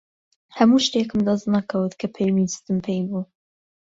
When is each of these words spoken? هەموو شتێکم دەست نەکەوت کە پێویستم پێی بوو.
هەموو 0.57 0.83
شتێکم 0.85 1.19
دەست 1.27 1.45
نەکەوت 1.55 1.93
کە 1.99 2.07
پێویستم 2.15 2.77
پێی 2.85 3.01
بوو. 3.09 3.23